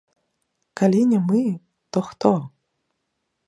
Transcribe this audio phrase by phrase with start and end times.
[0.79, 1.43] Калі не мы,
[1.93, 2.35] то хто?